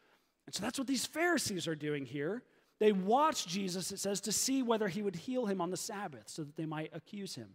[0.50, 2.42] And so that's what these Pharisees are doing here.
[2.80, 6.24] They watch Jesus, it says, to see whether he would heal him on the Sabbath
[6.26, 7.50] so that they might accuse him.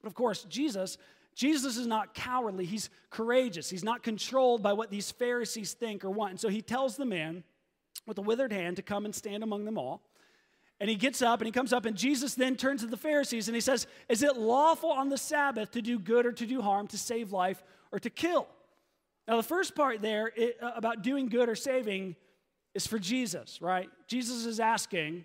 [0.00, 0.96] But of course, Jesus,
[1.34, 2.64] Jesus is not cowardly.
[2.64, 3.68] He's courageous.
[3.68, 6.30] He's not controlled by what these Pharisees think or want.
[6.30, 7.44] And so he tells the man
[8.06, 10.00] with the withered hand to come and stand among them all.
[10.80, 13.46] And he gets up and he comes up, and Jesus then turns to the Pharisees
[13.46, 16.62] and he says, Is it lawful on the Sabbath to do good or to do
[16.62, 18.48] harm, to save life or to kill?
[19.28, 22.16] Now, the first part there it, uh, about doing good or saving
[22.74, 23.88] is for Jesus, right?
[24.06, 25.24] Jesus is asking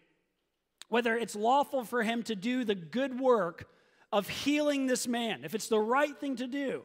[0.90, 3.68] whether it's lawful for him to do the good work
[4.12, 6.84] of healing this man, if it's the right thing to do.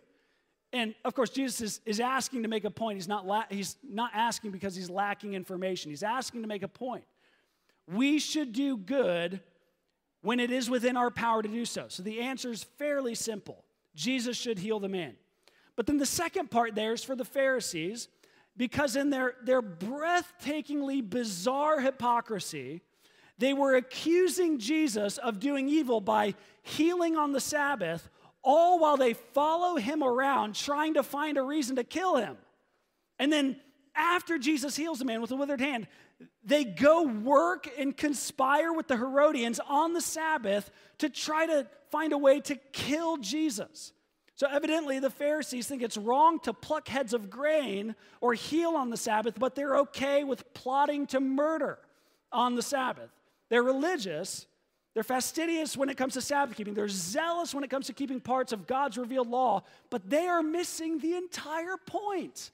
[0.73, 2.99] And of course, Jesus is, is asking to make a point.
[2.99, 5.91] He's not, la- he's not asking because he's lacking information.
[5.91, 7.05] He's asking to make a point.
[7.93, 9.41] We should do good
[10.23, 11.87] when it is within our power to do so.
[11.89, 15.15] So the answer is fairly simple Jesus should heal the man.
[15.77, 18.09] But then the second part there is for the Pharisees,
[18.57, 22.81] because in their, their breathtakingly bizarre hypocrisy,
[23.39, 28.09] they were accusing Jesus of doing evil by healing on the Sabbath,
[28.43, 32.39] all while they follow him around trying to find a reason to kill him.
[33.19, 33.61] And then
[33.95, 35.87] after Jesus heals the man with a withered hand,
[36.43, 42.13] they go work and conspire with the Herodians on the Sabbath to try to find
[42.13, 43.93] a way to kill Jesus.
[44.37, 48.91] So, evidently, the Pharisees think it's wrong to pluck heads of grain or heal on
[48.91, 51.79] the Sabbath, but they're okay with plotting to murder
[52.31, 53.09] on the Sabbath.
[53.49, 54.47] They're religious,
[54.93, 58.21] they're fastidious when it comes to Sabbath keeping, they're zealous when it comes to keeping
[58.21, 62.51] parts of God's revealed law, but they are missing the entire point.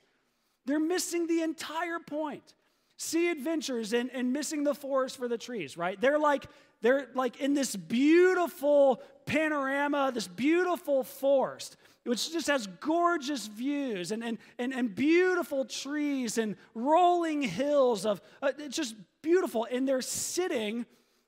[0.64, 2.54] They're missing the entire point.
[2.96, 6.00] See adventures and, and missing the forest for the trees, right?
[6.00, 6.46] They're like,
[6.80, 14.22] they're like in this beautiful panorama, this beautiful forest, which just has gorgeous views and,
[14.24, 19.66] and, and, and beautiful trees and rolling hills of uh, it's just beautiful.
[19.70, 20.86] And they're sitting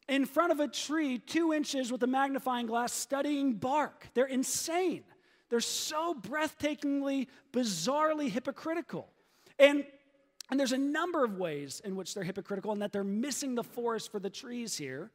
[0.09, 4.09] in front of a tree two inches with a magnifying glass studying bark.
[4.15, 5.05] They're insane.
[5.49, 9.09] They're so breathtakingly, bizarrely hypocritical.
[9.59, 9.85] And,
[10.51, 13.63] and there's a number of ways in which they're hypocritical and that they're missing the
[13.63, 15.11] forest for the trees here.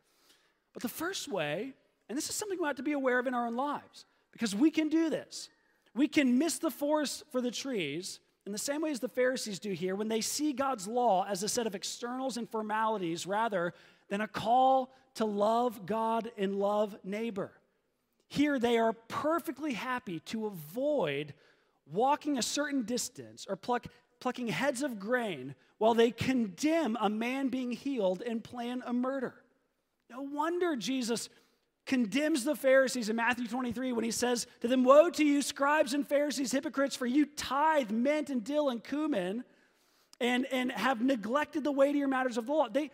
[0.73, 1.73] But the first way,
[2.09, 4.55] and this is something we have to be aware of in our own lives, because
[4.55, 5.49] we can do this.
[5.95, 9.59] We can miss the forest for the trees in the same way as the Pharisees
[9.59, 13.73] do here when they see God's law as a set of externals and formalities rather
[14.09, 17.51] than a call to love God and love neighbor.
[18.27, 21.33] Here they are perfectly happy to avoid
[21.91, 23.87] walking a certain distance or pluck,
[24.19, 29.33] plucking heads of grain while they condemn a man being healed and plan a murder.
[30.09, 31.29] No wonder Jesus
[31.85, 35.93] condemns the Pharisees in Matthew 23 when he says to them, Woe to you, scribes
[35.93, 39.43] and Pharisees, hypocrites, for you tithe mint and dill and cumin
[40.19, 42.69] and, and have neglected the weightier matters of the law.
[42.69, 42.91] They,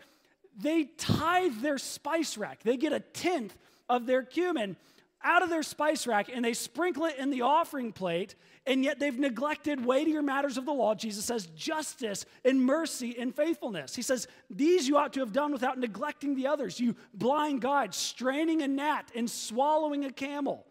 [0.57, 3.57] they tithe their spice rack, they get a tenth
[3.89, 4.77] of their cumin
[5.25, 8.35] out of their spice rack and they sprinkle it in the offering plate,
[8.65, 10.95] and yet they've neglected weightier matters of the law.
[10.95, 13.95] Jesus says justice and mercy and faithfulness.
[13.95, 16.79] He says, These you ought to have done without neglecting the others.
[16.79, 20.65] You blind guide, straining a gnat and swallowing a camel,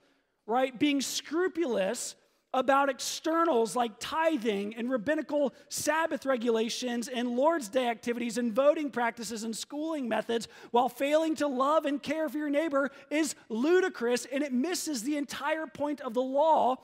[0.47, 0.79] right?
[0.79, 2.15] Being scrupulous
[2.55, 9.43] about externals like tithing and rabbinical Sabbath regulations and Lord's Day activities and voting practices
[9.43, 14.43] and schooling methods while failing to love and care for your neighbor is ludicrous and
[14.43, 16.77] it misses the entire point of the law,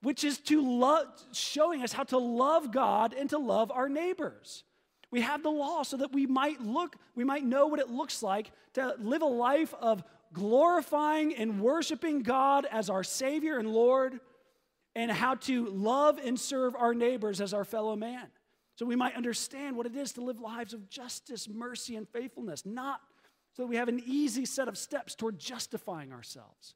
[0.00, 4.64] which is to love, showing us how to love God and to love our neighbors.
[5.10, 8.22] We have the law so that we might look, we might know what it looks
[8.22, 10.02] like to live a life of
[10.32, 14.20] glorifying and worshiping God as our Savior and Lord
[14.94, 18.26] and how to love and serve our neighbors as our fellow man.
[18.74, 22.64] so we might understand what it is to live lives of justice, mercy, and faithfulness,
[22.64, 23.00] not
[23.54, 26.74] so that we have an easy set of steps toward justifying ourselves.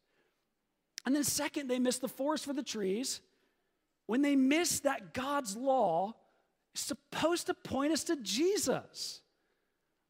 [1.06, 3.20] And then, second, they miss the forest for the trees
[4.06, 6.14] when they miss that God's law
[6.74, 9.20] is supposed to point us to Jesus.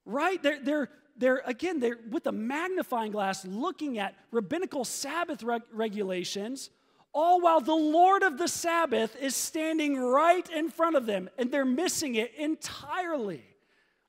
[0.05, 0.43] Right?
[0.43, 6.71] They're, they're, they're again, they're with a magnifying glass looking at rabbinical Sabbath reg- regulations,
[7.17, 11.51] all while the Lord of the Sabbath is standing right in front of them and
[11.51, 13.43] they're missing it entirely.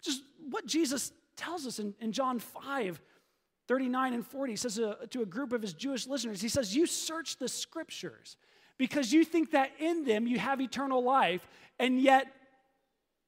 [0.01, 3.01] Just what Jesus tells us in, in John 5
[3.69, 4.53] 39 and 40.
[4.53, 4.79] He says
[5.09, 8.35] to a group of his Jewish listeners, He says, You search the scriptures
[8.77, 11.47] because you think that in them you have eternal life,
[11.79, 12.27] and yet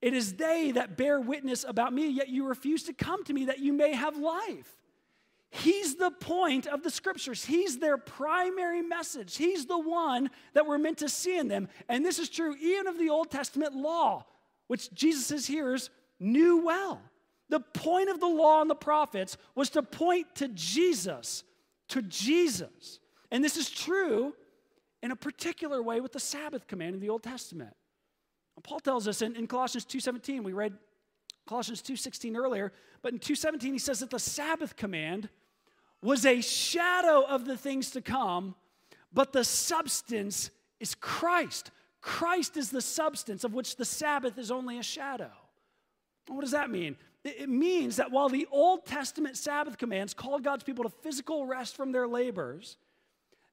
[0.02, 3.46] it is they that bear witness about me, yet you refuse to come to me
[3.46, 4.79] that you may have life.
[5.52, 7.44] He's the point of the scriptures.
[7.44, 9.36] He's their primary message.
[9.36, 11.70] He's the one that we're meant to see in them.
[11.88, 14.26] And this is true even of the Old Testament law,
[14.68, 15.90] which Jesus' hearers
[16.20, 17.02] knew well.
[17.50, 21.44] The point of the law and the prophets was to point to Jesus,
[21.90, 23.00] to Jesus.
[23.32, 24.36] And this is true
[25.02, 27.76] in a particular way with the Sabbath command in the Old Testament.
[28.62, 30.74] Paul tells us in, in Colossians 2.17, we read
[31.48, 32.72] Colossians 2.16 earlier,
[33.02, 35.30] but in 2.17 he says that the Sabbath command
[36.02, 38.56] was a shadow of the things to come,
[39.14, 41.72] but the substance is Christ.
[42.02, 45.32] Christ is the substance of which the Sabbath is only a shadow.
[46.28, 46.96] What does that mean?
[47.24, 51.76] It means that while the Old Testament Sabbath commands called God's people to physical rest
[51.76, 52.78] from their labors,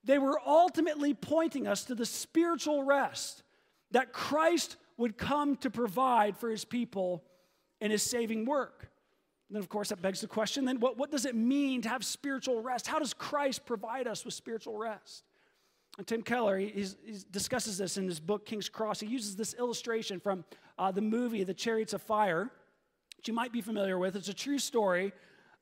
[0.04, 3.42] they were ultimately pointing us to the spiritual rest
[3.90, 7.24] that Christ would come to provide for his people
[7.80, 8.88] in his saving work.
[9.48, 11.88] And then, of course, that begs the question then, what, what does it mean to
[11.88, 12.86] have spiritual rest?
[12.86, 15.24] How does Christ provide us with spiritual rest?
[15.98, 16.86] And Tim Keller, he, he
[17.30, 19.00] discusses this in his book, King's Cross.
[19.00, 20.44] He uses this illustration from
[20.78, 22.50] uh, the movie, The Chariots of Fire,
[23.16, 24.16] which you might be familiar with.
[24.16, 25.12] It's a true story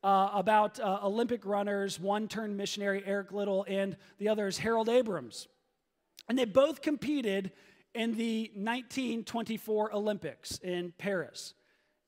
[0.02, 4.88] uh, about uh, Olympic runners, one turned missionary Eric Liddell, and the other is Harold
[4.88, 5.46] Abrahams.
[6.28, 7.52] And they both competed
[7.94, 11.54] in the 1924 Olympics in Paris.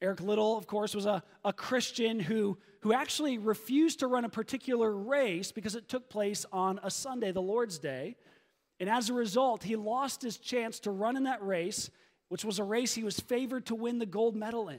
[0.07, 4.29] Eric Liddell, of course, was a, a Christian who, who actually refused to run a
[4.29, 8.15] particular race because it took place on a Sunday, the Lord's Day.
[8.79, 11.91] And as a result, he lost his chance to run in that race,
[12.29, 14.79] which was a race he was favored to win the gold medal in.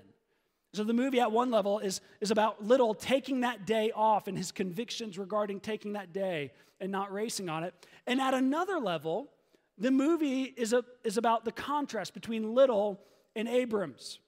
[0.73, 4.38] So the movie at one level is, is about Liddell taking that day off and
[4.38, 7.73] his convictions regarding taking that day and not racing on it.
[8.05, 9.30] And at another level,
[9.78, 13.01] the movie is, a, is about the contrast between Liddell
[13.36, 14.19] and Abrahams.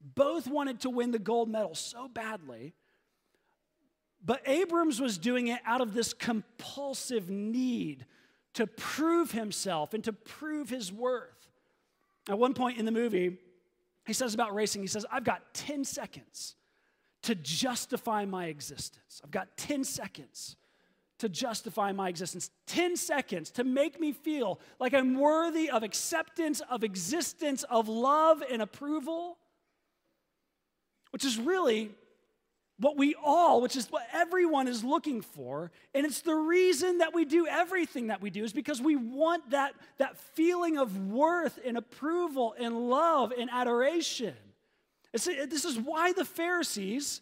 [0.00, 2.74] Both wanted to win the gold medal so badly,
[4.24, 8.06] but Abrahams was doing it out of this compulsive need
[8.54, 11.48] to prove himself and to prove his worth.
[12.28, 13.38] At one point in the movie,
[14.06, 16.56] he says about racing, he says, I've got 10 seconds
[17.22, 19.20] to justify my existence.
[19.22, 20.56] I've got 10 seconds
[21.18, 22.50] to justify my existence.
[22.66, 28.42] 10 seconds to make me feel like I'm worthy of acceptance, of existence, of love
[28.50, 29.36] and approval,
[31.10, 31.90] which is really
[32.78, 35.70] what we all, which is what everyone is looking for.
[35.94, 39.50] And it's the reason that we do everything that we do, is because we want
[39.50, 44.34] that, that feeling of worth and approval and love and adoration.
[45.12, 47.20] It's, this is why the Pharisees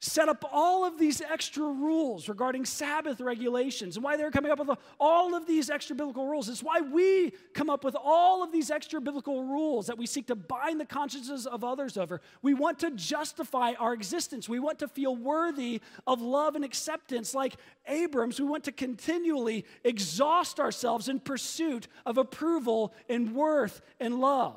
[0.00, 4.58] set up all of these extra rules regarding Sabbath regulations and why they're coming up
[4.58, 4.70] with
[5.00, 6.48] all of these extra biblical rules.
[6.50, 10.26] It's why we come up with all of these extra biblical rules that we seek
[10.26, 12.20] to bind the consciences of others over.
[12.42, 14.48] We want to justify our existence.
[14.48, 17.34] We want to feel worthy of love and acceptance.
[17.34, 24.20] Like Abrahams, we want to continually exhaust ourselves in pursuit of approval and worth and
[24.20, 24.56] love.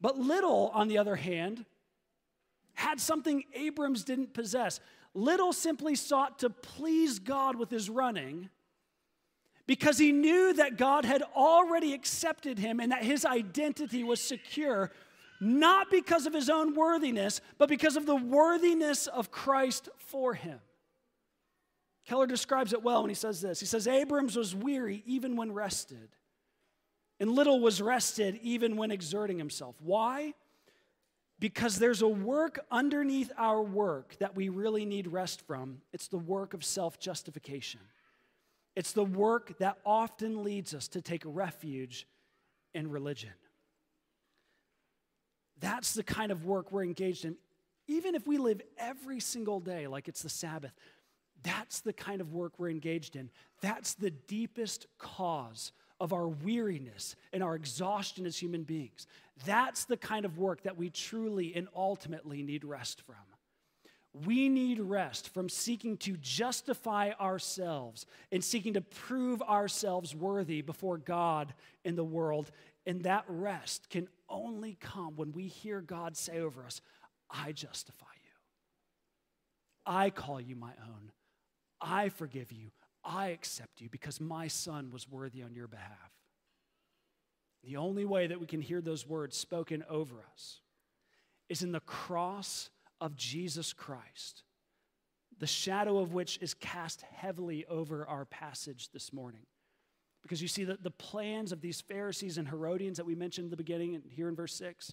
[0.00, 1.66] But Liddell, on the other hand,
[2.74, 4.80] had something Abrahams didn't possess.
[5.14, 8.50] Liddell simply sought to please God with his running
[9.66, 14.90] because he knew that God had already accepted him and that his identity was secure,
[15.40, 20.58] not because of his own worthiness, but because of the worthiness of Christ for him.
[22.06, 23.60] Keller describes it well when he says this.
[23.60, 26.10] He says, Abrahams was weary even when rested,
[27.18, 29.76] and Liddell was rested even when exerting himself.
[29.80, 30.34] Why?
[31.40, 35.80] Because there's a work underneath our work that we really need rest from.
[35.92, 37.80] It's the work of self justification.
[38.76, 42.06] It's the work that often leads us to take refuge
[42.72, 43.30] in religion.
[45.60, 47.36] That's the kind of work we're engaged in.
[47.86, 50.72] Even if we live every single day like it's the Sabbath,
[51.42, 53.30] that's the kind of work we're engaged in.
[53.60, 55.72] That's the deepest cause
[56.04, 59.06] of our weariness and our exhaustion as human beings.
[59.46, 63.16] That's the kind of work that we truly and ultimately need rest from.
[64.26, 70.98] We need rest from seeking to justify ourselves and seeking to prove ourselves worthy before
[70.98, 71.54] God
[71.86, 72.50] in the world.
[72.84, 76.82] And that rest can only come when we hear God say over us,
[77.30, 78.30] I justify you.
[79.86, 81.12] I call you my own.
[81.80, 82.72] I forgive you.
[83.04, 86.12] I accept you because my son was worthy on your behalf.
[87.62, 90.60] The only way that we can hear those words spoken over us
[91.48, 94.42] is in the cross of Jesus Christ,
[95.38, 99.46] the shadow of which is cast heavily over our passage this morning.
[100.22, 103.50] Because you see that the plans of these Pharisees and Herodians that we mentioned in
[103.50, 104.92] the beginning and here in verse 6,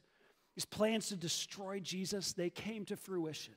[0.55, 3.53] these plans to destroy Jesus, they came to fruition.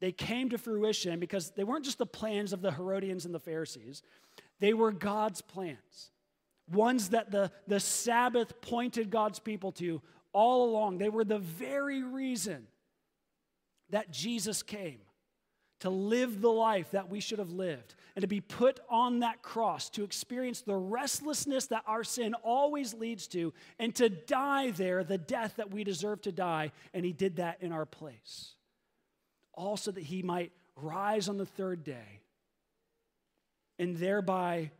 [0.00, 3.40] They came to fruition because they weren't just the plans of the Herodians and the
[3.40, 4.02] Pharisees,
[4.60, 6.10] they were God's plans.
[6.72, 10.00] Ones that the, the Sabbath pointed God's people to
[10.32, 10.98] all along.
[10.98, 12.66] They were the very reason
[13.90, 15.00] that Jesus came
[15.80, 19.42] to live the life that we should have lived and to be put on that
[19.42, 25.04] cross to experience the restlessness that our sin always leads to and to die there
[25.04, 26.72] the death that we deserve to die.
[26.94, 28.53] And he did that in our place.
[29.56, 32.20] Also, that he might rise on the third day
[33.78, 34.70] and thereby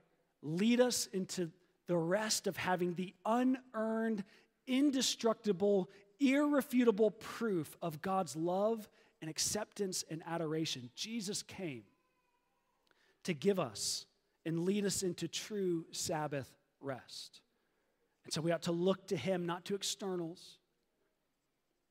[0.42, 1.50] lead us into
[1.86, 4.24] the rest of having the unearned,
[4.66, 8.88] indestructible, irrefutable proof of God's love
[9.20, 10.90] and acceptance and adoration.
[10.94, 11.84] Jesus came
[13.24, 14.06] to give us
[14.46, 16.50] and lead us into true Sabbath
[16.80, 17.40] rest.
[18.24, 20.58] And so we ought to look to Him, not to externals,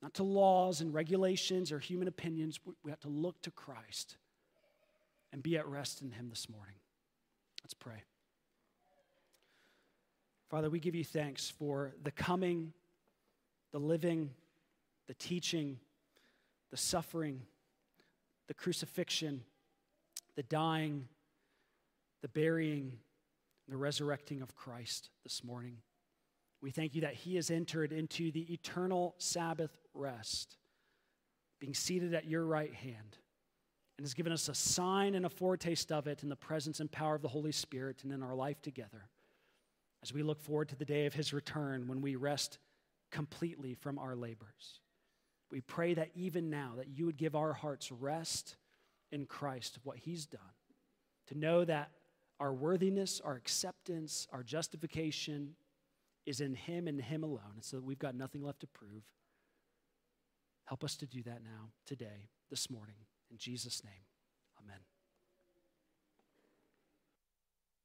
[0.04, 2.60] not to laws and regulations or human opinions.
[2.84, 4.18] We have to look to Christ
[5.32, 6.76] and be at rest in Him this morning.
[7.64, 8.04] Let's pray.
[10.50, 12.74] Father, we give you thanks for the coming,
[13.72, 14.32] the living,
[15.08, 15.80] the teaching,
[16.70, 17.42] the suffering,
[18.48, 19.42] the crucifixion,
[20.36, 21.08] the dying,
[22.22, 22.92] the burying,
[23.70, 25.78] the resurrecting of Christ this morning.
[26.64, 30.56] We thank you that he has entered into the eternal Sabbath rest,
[31.60, 33.18] being seated at your right hand,
[33.98, 36.90] and has given us a sign and a foretaste of it in the presence and
[36.90, 39.10] power of the Holy Spirit and in our life together
[40.02, 42.60] as we look forward to the day of his return when we rest
[43.12, 44.80] completely from our labors.
[45.52, 48.56] We pray that even now that you would give our hearts rest
[49.12, 50.42] in Christ of what he's done.
[51.28, 51.92] To know that
[52.40, 55.56] our worthiness, our acceptance, our justification
[56.26, 57.54] is in him and him alone.
[57.56, 59.04] And so we've got nothing left to prove.
[60.66, 62.96] Help us to do that now, today, this morning.
[63.30, 64.13] In Jesus' name.